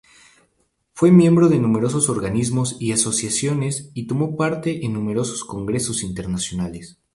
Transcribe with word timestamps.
Fue 0.93 1.11
miembro 1.11 1.47
de 1.47 1.59
numerosos 1.59 2.09
organismos 2.09 2.75
y 2.79 2.91
asociaciones 2.91 3.91
y 3.93 4.07
tomó 4.07 4.35
parte 4.35 4.83
en 4.83 4.93
numerosos 4.93 5.43
congresos 5.43 6.01
internacionales. 6.01 6.97